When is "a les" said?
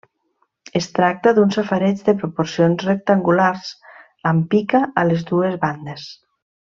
5.03-5.27